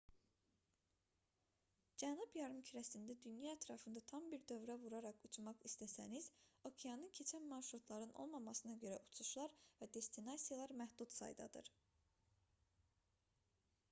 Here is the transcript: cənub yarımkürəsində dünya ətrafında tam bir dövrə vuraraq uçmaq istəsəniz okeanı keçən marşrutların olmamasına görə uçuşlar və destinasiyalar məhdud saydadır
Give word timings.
cənub 2.03 2.37
yarımkürəsində 2.37 3.15
dünya 3.25 3.51
ətrafında 3.57 4.01
tam 4.13 4.25
bir 4.31 4.41
dövrə 4.53 4.77
vuraraq 4.85 5.21
uçmaq 5.29 5.61
istəsəniz 5.69 6.31
okeanı 6.71 7.11
keçən 7.21 7.47
marşrutların 7.53 8.17
olmamasına 8.25 8.77
görə 8.87 8.99
uçuşlar 9.11 9.55
və 9.83 9.91
destinasiyalar 10.01 10.75
məhdud 10.83 11.17
saydadır 11.21 11.71